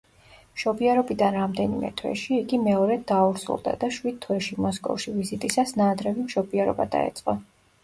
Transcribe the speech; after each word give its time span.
მშობიარობიდან 0.59 1.35
რამდენიმე 1.39 1.91
თვეში 2.01 2.33
იგი 2.45 2.59
მეორედ 2.69 3.03
დაორსულდა 3.13 3.75
და 3.85 3.91
შვიდ 3.99 4.19
თვეში, 4.25 4.59
მოსკოვში 4.67 5.15
ვიზიტისას 5.21 5.77
ნაადრევი 5.85 6.27
მშობიარობა 6.27 6.91
დაეწყო. 6.99 7.41